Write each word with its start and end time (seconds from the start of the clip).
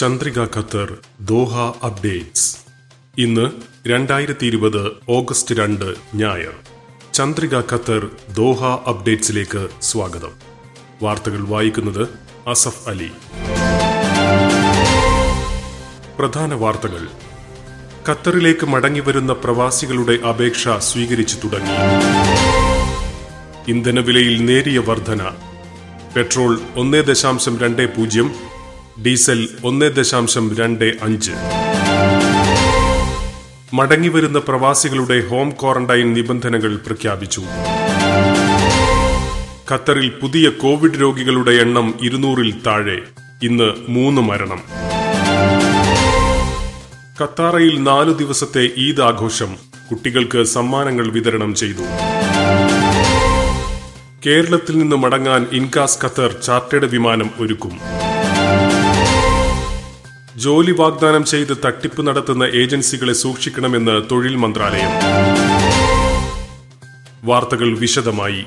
Chandrika 0.00 0.38
Qatar 0.38 0.96
Doha 1.20 1.56
updates. 1.86 2.56
ഇന്ന് 3.18 3.50
രണ്ടായിരത്തി 3.88 4.46
ഇരുപത് 4.46 4.92
ഓഗസ്റ്റ് 5.08 5.54
രണ്ട് 5.54 5.94
ഞായർ. 6.14 6.54
ചന്ദ്രിക 7.14 7.58
ഖത്തർ 7.58 8.10
ദോഹ 8.34 8.64
അപ്ഡേറ്റ്സിലേക്ക് 8.64 9.68
സ്വാഗതം. 9.82 10.30
വാർത്തകൾ 11.02 11.44
വായിക്കുന്നത് 11.44 12.08
അസഫ് 12.48 12.88
അലി. 12.88 13.10
പ്രധാന 16.18 16.54
വാർത്തകൾ. 16.54 17.06
ഖത്തറിലേക്ക് 18.10 18.66
മടങ്ങിവരുന്ന 18.66 19.32
പ്രവാസികളുടെ 19.32 20.26
അപേക്ഷ 20.26 20.68
സ്വീകരിച്ചു 20.68 21.36
തുടങ്ങി. 21.36 21.76
ഇന്ധനവിലയിൽ 23.68 24.44
നേരിയ 24.44 24.78
വർധന. 24.78 25.30
പെട്രോൾ 26.16 26.60
ഒന്നേ 26.76 27.00
ദശാംശം 27.00 27.58
രണ്ട് 27.58 27.96
പൂജ്യം 27.96 28.49
ഡീസൽ 29.06 29.48
ഒന്ന് 29.64 29.86
ദശാംശം 29.86 30.56
രണ്ട് 30.56 30.92
അഞ്ച്. 31.02 31.32
മടങ്ങിവരുന്ന 33.74 34.38
പ്രവാസികളുടെ 34.38 35.28
ഹോം 35.28 35.50
ക്വാറന്റൈൻ 35.50 36.12
നിബന്ധനകൾ 36.12 36.76
പ്രഖ്യാപിച്ചു. 36.76 37.42
ഖത്തറിൽ 39.70 40.08
പുതിയ 40.08 40.48
കോവിഡ് 40.48 41.00
രോഗികളുടെ 41.00 41.50
എണ്ണം 41.50 41.94
ഇരുന്നൂറിൽ 42.02 42.54
താഴെ. 42.66 42.98
ഇന്ന് 43.42 43.72
മൂന്ന് 43.88 44.22
മരണം. 44.22 44.62
ഖത്താറയിൽ 47.20 47.82
നാലു 47.82 48.12
ദിവസത്തെ 48.12 48.68
ഈദ് 48.78 49.00
ആഘോഷം 49.00 49.56
കുട്ടികൾക്ക് 49.90 50.42
സമ്മാനങ്ങൾ 50.42 51.10
വിതരണം 51.10 51.54
ചെയ്തു. 51.54 51.82
കേരളത്തിൽ 54.26 54.78
നിന്ന് 54.78 54.96
മടങ്ങാൻ 54.96 55.46
ഇൻകാസ് 55.52 55.98
ഖത്തർ 56.04 56.36
ചാർട്ടേഡ് 56.46 56.84
വിമാനം 56.84 57.30
ഒരുക്കും. 57.40 57.80
ജോലി 60.40 60.72
വാഗ്ദാനം 60.72 61.24
ചെയ്ത് 61.24 61.56
തട്ടിപ്പ് 61.64 62.06
നടത്തുന്ന 62.06 62.44
ഏജൻസികളെ 62.44 63.12
സൂക്ഷിക്കണമെന്ന് 63.12 64.02
തൊഴിൽ 64.10 64.36
മന്ത്രാലയം. 64.36 64.90
വാർത്തകൾ 67.24 67.78
വിശദമായി. 67.78 68.44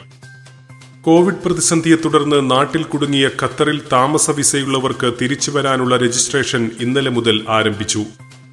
കോവിഡ് 1.01 1.35
പ്രതിസന്ധിയെ 1.35 1.95
തുടർന്ന് 1.95 2.51
നാട്ടിൽ 2.51 2.83
കുടുങ്ങിയ 2.83 3.29
ഖത്തറിൽ 3.41 3.81
താമസ 3.91 4.31
വിസയുള്ളവർക്ക് 4.31 5.13
തിരിച്ചു 5.21 5.51
വരാനുള്ള 5.51 5.97
രജിസ്ട്രേഷൻ 5.97 6.71
ഇന്നലെ 6.79 7.09
മുതൽ 7.09 7.45
ആരംഭിച്ചു. 7.49 8.05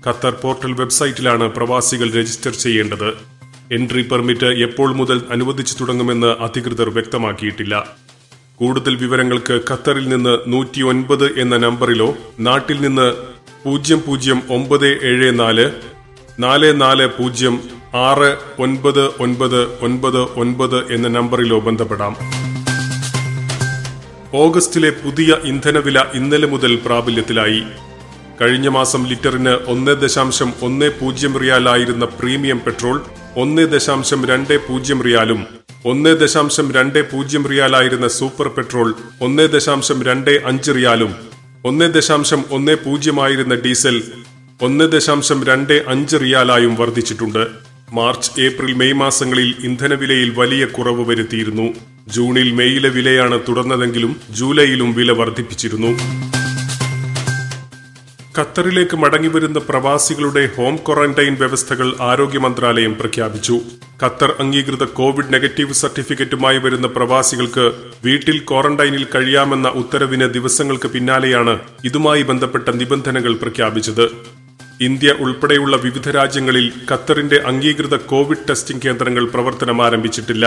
ഖത്തർ 0.06 0.30
പോർട്ടൽ 0.30 0.72
വെബ്സൈറ്റിലാണ് 0.72 1.52
പ്രവാസികൾ 1.52 2.12
രജിസ്റ്റർ 2.12 2.52
ചെയ്യേണ്ടത്. 2.52 3.08
എൻട്രി 3.72 4.02
പെർമിറ്റ് 4.02 4.46
എപ്പോൾ 4.46 4.94
മുതൽ 4.94 5.22
അനുവദിച്ചു 5.30 5.74
തുടങ്ങുമെന്ന് 5.80 6.26
അധികൃതർ 6.26 6.90
വ്യക്തമാക്കിയിട്ടില്ല. 6.90 8.10
കൂടുതൽ 8.56 8.94
വിവരങ്ങൾക്ക് 8.94 9.60
ഖത്തറിൽ 9.70 10.08
നിന്ന് 10.08 10.38
നൂറ്റി 10.46 10.82
ഒൻപത് 10.82 11.40
എന്ന 11.40 11.56
നമ്പറിലോ 11.56 12.16
നാട്ടിൽ 12.40 12.80
നിന്ന് 12.80 13.29
പൂജ്യം 13.64 14.02
പൂജ്യം 14.06 14.42
ഒമ്പത് 14.50 14.86
ഏഴ് 15.04 15.38
നാല് 15.38 15.70
നാല് 16.40 16.80
നാല് 16.80 17.06
പൂജ്യം 17.06 17.54
ആറ് 17.94 18.36
ഒൻപത് 18.62 19.22
ഒൻപത് 19.22 19.60
ഒൻപത് 19.84 20.20
ഒൻപത് 20.40 20.92
എന്ന 20.92 21.08
നമ്പറിലോ 21.08 21.58
ബന്ധപ്പെടാം. 21.60 22.14
ഓഗസ്റ്റിലെ 24.34 24.90
പുതിയ 24.90 25.36
ഇന്ധനവില 25.44 26.04
ഇന്നലെ 26.14 26.46
മുതൽ 26.46 26.76
പ്രാബല്യത്തിലായി. 26.76 27.62
കഴിഞ്ഞ 28.40 28.68
മാസം 28.68 29.06
ലിറ്ററിന് 29.06 29.54
ഒന്ന് 29.66 29.96
ദശാംശം 30.02 30.52
ഒന്ന് 30.62 30.90
പൂജ്യം 31.00 31.38
റിയാലായിരുന്ന 31.38 32.04
പ്രീമിയം 32.04 32.60
പെട്രോൾ 32.66 33.00
ഒന്ന് 33.36 33.72
ദശാംശം 33.72 34.26
രണ്ട് 34.26 34.66
പൂജ്യം 34.68 35.02
റിയാലും 35.02 35.46
ഒന്ന് 35.84 36.20
ദശാംശം 36.20 36.72
രണ്ട് 36.72 37.10
പൂജ്യം 37.10 37.48
റിയാലായിരുന്ന 37.48 38.08
സൂപ്പർ 38.08 38.48
പെട്രോൾ 38.48 38.94
ഒന്ന് 39.20 39.48
ദശാംശം 39.48 40.02
രണ്ട് 40.02 40.30
അഞ്ച് 40.30 40.70
റിയാലും 40.74 41.12
ഒന്ന് 41.64 41.94
ദശാംശം 41.94 42.44
ഒന്ന് 42.50 42.76
പൂജ്യമായിരുന്ന 42.84 43.54
ഡീസൽ 43.54 44.02
ഒന്ന് 44.62 44.92
ദശാംശം 44.92 45.44
രണ്ട് 45.44 45.84
അഞ്ച് 45.88 46.16
റിയാലായും 46.16 46.74
വർദ്ധിച്ചിട്ടുണ്ട്. 46.76 47.46
മാർച്ച് 47.92 48.40
ഏപ്രിൽ 48.40 48.74
മെയ് 48.74 48.92
മാസങ്ങളിൽ 48.92 49.54
ഇന്ധനവിലയിൽ 49.64 50.30
വലിയ 50.30 50.64
കുറവ് 50.64 51.08
വരുത്തിയിരുന്നു. 51.08 51.74
ജൂണിൽ 52.08 52.52
മെയ്യിലെ 52.52 52.88
വിലയാണ് 52.88 53.40
തുടർന്നതെങ്കിലും 53.48 54.20
ജൂലൈയിലും 54.30 54.94
വില 54.94 55.12
വർദ്ധിപ്പിച്ചിരുന്നു. 55.12 56.29
ഖത്തറിലേക്ക് 58.38 58.96
മടങ്ങിവരുന്ന 58.96 59.58
പ്രവാസികളുടെ 59.58 60.50
ഹോം 60.56 60.76
ക്വാറന്റൈൻ 60.76 61.34
വ്യവസ്ഥകൾ 61.34 61.96
ആരോഗ്യ 62.00 62.38
മന്ത്രാലയം 62.38 62.98
പ്രഖ്യാപിച്ചു. 63.00 63.60
ഖത്തർ 64.02 64.34
അംഗീകൃത 64.40 64.84
കോവിഡ് 64.84 65.32
നെഗറ്റീവ് 65.32 65.72
സർട്ടിഫിക്കറ്റുമായി 65.72 66.58
വരുന്ന 66.58 66.86
പ്രവാസികൾക്ക് 66.86 67.72
വീട്ടിൽ 68.04 68.38
ക്വാറന്റൈനിൽ 68.38 69.06
കഴിയാമെന്ന 69.14 69.68
ഉത്തരവിന് 69.68 70.34
ദിവസങ്ങൾക്ക് 70.34 70.88
പിന്നാലെയാണ് 70.88 71.58
ഇതുമായി 71.84 72.22
ബന്ധപ്പെട്ട 72.22 72.68
നിബന്ധനകൾ 72.68 73.34
പ്രഖ്യാപിച്ചത്. 73.34 74.06
ഇന്ത്യ 74.80 75.14
ഉൾപ്പെടെയുള്ള 75.20 75.76
വിവിധ 75.76 76.08
രാജ്യങ്ങളിൽ 76.10 76.72
ഖത്തറിന്റെ 76.92 77.42
അംഗീകൃത 77.46 77.96
കോവിഡ് 77.96 78.48
ടെസ്റ്റിംഗ് 78.50 78.82
കേന്ദ്രങ്ങൾ 78.82 79.26
പ്രവർത്തനം 79.26 79.84
ആരംഭിച്ചിട്ടില്ല. 79.86 80.46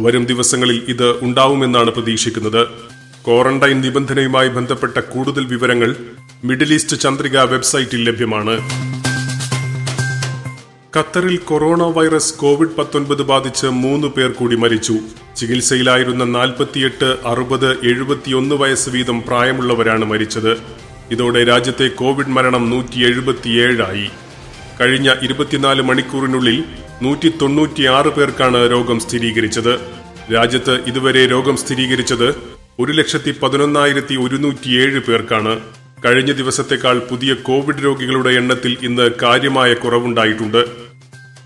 വരും 0.00 0.26
ദിവസങ്ങളിൽ 0.26 0.82
ഇത് 0.88 1.24
ഉണ്ടാവുമെന്നാണ് 1.24 1.90
പ്രതീക്ഷിക്കുന്നത്. 1.90 2.92
ക്വാറന്റൈൻ 3.26 3.80
നിബന്ധനയുമായി 3.80 4.48
ബന്ധപ്പെട്ട 4.48 4.98
കൂടുതൽ 4.98 5.44
വിവരങ്ങൾ 5.44 5.96
മിഡിൽ 6.44 6.74
ഈസ്റ്റ് 6.74 6.96
ചന്ദ്രിക 6.96 7.38
വെബ്സൈറ്റിൽ 7.38 8.04
ലഭ്യമാണ്. 8.04 8.54
ഖത്തറിൽ 10.96 11.36
കൊറോണ 11.36 11.82
വൈറസ് 11.82 12.34
കോവിഡ് 12.34 12.74
പത്തൊൻപത് 12.78 13.22
ബാധിച്ച് 13.22 13.66
മൂന്ന് 13.66 14.08
പേർ 14.08 14.30
കൂടി 14.30 14.56
മരിച്ചു. 14.56 14.94
ചികിത്സയിലായിരുന്ന 15.36 16.24
നാൽപ്പത്തിയെട്ട് 16.24 17.16
അറുപത് 17.26 17.72
എഴുപത്തിയൊന്ന് 17.72 18.54
വയസ്സ് 18.54 18.90
വീതം 18.90 19.22
പ്രായമുള്ളവരാണ് 19.22 20.04
മരിച്ചത്. 20.04 20.52
ഇതോടെ 21.10 21.44
രാജ്യത്തെ 21.44 21.88
കോവിഡ് 21.88 22.28
മരണം 22.28 22.70
നൂറ്റി 22.70 23.04
എഴുപത്തിയേഴായി 23.06 24.10
കഴിഞ്ഞ 24.80 25.14
ഇരുപത്തിനാല് 25.22 25.82
മണിക്കൂറിനുള്ളിൽ 25.82 26.64
നൂറ്റി 27.02 27.32
തൊണ്ണൂറ്റിയാറ് 27.42 28.08
പേർക്കാണ് 28.08 28.70
രോഗം 28.70 29.00
സ്ഥിരീകരിച്ചത്. 29.00 29.78
രാജ്യത്ത് 30.34 30.80
ഇതുവരെ 30.86 31.26
രോഗം 31.26 31.56
സ്ഥിരീകരിച്ചത് 31.56 32.61
ഒരു 32.82 32.92
ലക്ഷത്തി 32.92 33.32
പതിനൊന്നായിരത്തി 33.42 34.14
ഒരുന്നൂറ്റിയേഴ് 34.24 35.00
പേർക്കാണ് 35.08 35.52
കഴിഞ്ഞ 36.04 36.30
ദിവസത്തെക്കാൾ 36.32 36.96
പുതിയ 37.10 37.32
കോവിഡ് 37.48 37.82
രോഗികളുടെ 37.84 38.30
എണ്ണത്തിൽ 38.40 38.72
ഇന്ന് 38.82 39.06
കാര്യമായ 39.22 39.74
കുറവുണ്ടായിട്ടുണ്ട്. 39.74 40.62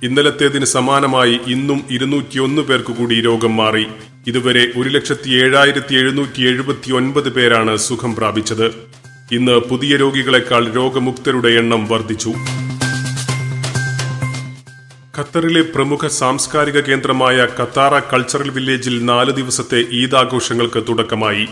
ഇന്നലത്തേതിന് 0.03 0.67
സമാനമായി 0.75 1.37
ഇന്നും 1.55 1.81
ഇരുന്നൂറ്റിയൊന്ന് 1.91 2.63
പേർക്ക് 2.63 2.93
കൂടി 2.99 3.17
രോഗം 3.21 3.53
മാറി. 3.57 3.85
ഇതുവരെ 4.27 4.65
ഒരു 4.77 4.89
ലക്ഷത്തി 4.89 5.31
ഏഴായിരത്തി 5.43 5.95
എഴുന്നൂറ്റി 6.01 6.43
എഴുപത്തി 6.51 6.91
ഒൻപത് 7.01 7.31
പേരാണ് 7.37 7.75
സുഖം 7.89 8.15
പ്രാപിച്ചത്. 8.15 8.67
ഇന്ന് 9.39 9.57
പുതിയ 9.71 9.97
രോഗികളെക്കാൾ 9.97 10.65
രോഗമുക്തരുടെ 10.79 11.53
എണ്ണം 11.63 11.85
വർദ്ധിച്ചു. 11.93 12.33
ഖത്തറിലെ 15.19 15.63
പ്രമുഖ 15.63 16.07
സാംസ്കാരിക 16.07 16.81
കേന്ദ്രമായ 16.81 17.47
ഖത്താറ 17.61 17.99
കൾച്ചറൽ 17.99 18.51
വില്ലേജിൽ 18.51 19.05
നാല് 19.05 19.33
ദിവസത്തെ 19.33 19.79
ഈദ് 19.93 20.17
ആഘോഷങ്ങൾക്ക് 20.17 20.83
തുടക്കമായി. 20.89 21.49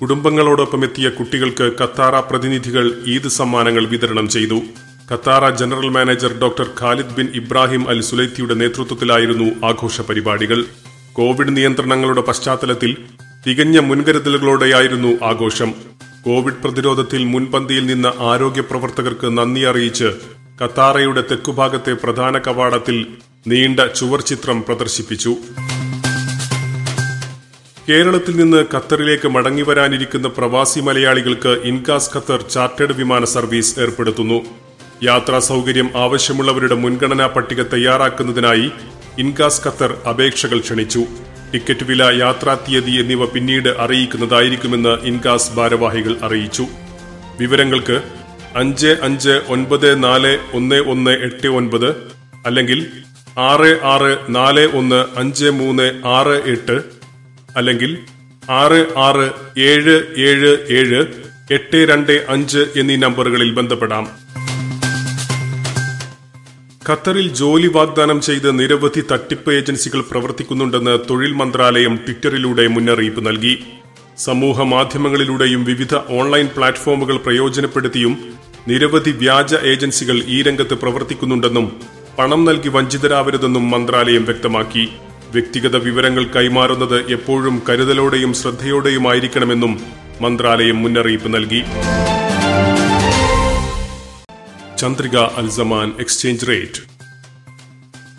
കുടുംബങ്ങളോടൊപ്പം 0.00 0.84
എത്തിയ 0.84 1.08
കുട്ടികൾക്ക് 1.08 1.72
ഖത്താറ 1.80 2.20
പ്രതിനിധികൾ 2.20 3.02
ഈദ് 3.06 3.28
സമ്മാനങ്ങൾ 3.28 3.86
വിതരണം 3.86 4.28
ചെയ്തു. 4.28 4.58
Katara 5.12 5.50
general 5.50 5.88
manager 5.88 6.32
doctor 6.42 6.66
Khalid 6.80 7.14
bin 7.16 7.28
Ibrahim 7.34 7.88
Al 7.88 8.00
സുലൈത്തിയുടെ 8.00 8.54
നേതൃത്വത്തിലായിരുന്നു 8.54 9.66
ആഘോഷ 9.66 10.00
പരിപാടികൾ. 10.00 10.64
കോവിഡ് 11.12 11.56
നിയന്ത്രണങ്ങളുടെ 11.56 12.20
പശ്ചാത്തലത്തിൽ 12.20 12.96
തികഞ്ഞ 13.46 13.78
മുൻകരുതലുകളോടെയായിരുന്നു 13.78 15.24
ആഘോഷം. 15.24 15.72
കോവിഡ് 16.24 16.62
പ്രതിരോധത്തിൽ 16.64 17.24
മുൻപന്തിയിൽ 17.24 17.86
നിന്ന 17.86 18.12
ആരോഗ്യ 18.30 18.60
പ്രവർത്തകർക്ക് 18.60 19.38
നന്ദി 19.38 19.60
അറിയിച്ച് 19.60 20.35
ഖത്താറയുടെ 20.62 21.22
തെക്കുഭാഗത്തെ 21.30 21.92
പ്രധാന 21.92 22.38
കവാടത്തിൽ 22.38 23.06
നീണ്ട 23.46 23.80
ചുവർ 23.80 24.20
ചിത്രം 24.20 24.62
പ്രദർശിപ്പിച്ചു. 24.62 25.36
കേരളത്തിൽ 27.88 28.36
നിന്ന് 28.36 28.64
ഖത്തറിലേക്ക് 28.74 29.28
മടങ്ങിവരാനിരിക്കുന്ന 29.28 30.28
പ്രവാസി 30.28 30.80
മലയാളികൾക്ക് 30.80 31.48
ഇൻകാസ് 31.48 32.10
ഖത്തർ 32.16 32.42
ചാർട്ടേഡ് 32.42 32.92
വിമാന 32.92 33.24
സർവീസ് 33.24 33.80
ഏർപ്പെടുത്തുന്നു. 33.80 34.44
യാത്രാ 35.02 35.38
സൗകര്യം 35.38 35.90
ആവശ്യമുള്ളവരുടെ 35.96 36.74
മുൻഗണനാ 36.74 37.26
പട്ടിക 37.26 37.62
തയ്യാറാക്കുന്നതിനായി 37.62 38.70
ഇൻകാസ് 39.18 39.62
ഖത്തർ 39.66 40.00
അപേക്ഷകൾ 40.08 40.60
ക്ഷണിച്ചു. 40.60 41.04
ടിക്കറ്റ് 41.54 41.84
വില 41.84 42.02
യാത്രാ 42.02 42.54
തീയതി 42.54 42.90
എന്നിവ 42.90 43.24
പിന്നീട് 43.24 43.68
അറിയിക്കുന്നതായിരിക്കുമെന്ന് 43.68 44.98
ഇൻകാസ് 45.02 45.52
ഭാരവാഹികൾ 45.52 46.16
അറിയിച്ചു. 46.22 46.66
വിവരങ്ങൾക്ക് 47.40 48.02
അഞ്ച് 48.54 48.96
അഞ്ച് 49.02 49.40
ഒൻപത് 49.48 50.04
നാല് 50.04 50.38
ഒന്ന് 50.52 50.76
ഒന്ന് 50.76 51.10
എട്ട് 51.10 51.48
ഒൻപത് 51.48 51.96
അല്ലെങ്കിൽ 52.46 52.86
ആറ് 53.38 53.80
ആറ് 53.82 54.18
നാല് 54.28 54.76
ഒന്ന് 54.76 55.18
അഞ്ച് 55.18 55.46
മൂന്ന് 55.46 56.02
ആറ് 56.04 56.42
എട്ട് 56.50 56.82
അല്ലെങ്കിൽ 57.56 57.98
ആറ് 58.50 58.86
ആറ് 58.96 59.30
ഏഴ് 59.58 60.02
ഏഴ് 60.16 60.58
ഏഴ് 60.70 61.06
എട്ട് 61.52 61.76
രണ്ട് 61.76 62.26
അഞ്ച് 62.28 62.66
എന്നീ 62.76 62.96
നമ്പറുകളിൽ 62.96 63.54
ബന്ധപ്പെടാം. 63.54 64.26
ഖത്തറിൽ 66.88 67.34
ജോലി 67.34 67.66
വാഗ്ദാനം 67.66 68.20
ചെയ്ത് 68.20 68.58
നിരവധി 68.58 69.02
തട്ടിപ്പ് 69.12 69.54
ഏജൻസികൾ 69.54 70.00
പ്രവർത്തിക്കുന്നുണ്ടെന്ന് 70.00 70.98
തൊഴിൽ 71.10 71.32
മന്ത്രാലയം 71.32 71.96
ട്വിറ്ററിലൂടെ 71.96 72.66
മുന്നറിയിപ്പ് 72.66 73.26
നൽകി. 73.26 73.64
സമൂഹ 74.18 74.62
മാധ്യമങ്ങളിലൂടെയും 74.62 75.64
വിവിധ 75.64 75.94
ഓൺലൈൻ 75.94 76.48
പ്ലാറ്റ്ഫോമുകൾ 76.56 77.16
പ്രയോജനപ്പെടുത്തിയും 77.16 78.34
നിരവധി 78.68 79.10
വ്യാജ 79.10 79.54
ഏജൻസികൾ 79.54 80.22
ഈ 80.26 80.42
രംഗത്ത് 80.42 80.74
പ്രവർത്തിക്കുന്നുണ്ടെന്നും 80.74 81.80
പണം 82.18 82.44
നൽകി 82.44 82.68
വഞ്ചിതരാവരുതെന്നും 82.68 83.70
മന്ത്രാലയം 83.70 84.24
വ്യക്തമാക്കി. 84.24 84.88
വ്യക്തിഗത 85.30 85.76
വിവരങ്ങൾ 85.76 86.24
കൈമാറുന്നത് 86.24 87.12
എപ്പോഴും 87.12 87.62
കരുതലോടെയും 87.68 88.34
ശ്രദ്ധയോടെയുമായിരിക്കണമെന്നും 88.34 89.80
മന്ത്രാലയം 90.20 90.82
മുന്നറിയിപ്പ് 90.82 91.34
നൽകി. 91.34 91.62
Chandrika 94.78 95.16
Alzaman 95.16 95.92
exchange 95.98 96.48
rate. 96.48 96.82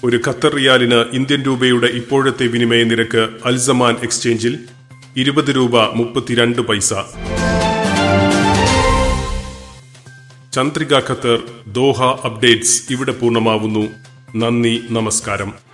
ഒരു 0.05 0.19
ഖത്തർ 0.27 0.53
റിയാലിന് 0.53 1.05
ഇന്ത്യൻ 1.13 1.43
രൂപയുടെ 1.43 1.87
ഇപ്പോഴത്തെ 1.87 2.47
വിനിമയ 2.47 2.83
നിരക്ക് 2.83 3.29
അൽസമാൻ 3.45 3.95
എക്സ്ചേഞ്ചിൽ 4.03 4.59
ഇരുപത് 5.17 5.55
രൂപ 5.55 5.93
മുപ്പത്തിരണ്ട് 5.93 6.61
പൈസ. 6.61 6.93
ചന്ദ്രിക 10.53 10.93
ഖത്തർ 10.93 11.43
ദോഹ 11.67 12.03
അപ്ഡേറ്റ്സ് 12.03 12.83
ഇവിടെ 12.89 13.11
പൂർണമാവുന്നു. 13.11 13.87
നന്ദി 14.35 14.83
നമസ്കാരം. 14.89 15.66